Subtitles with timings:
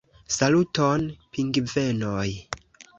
[0.35, 1.05] Saluton,
[1.37, 2.27] pingvenoj!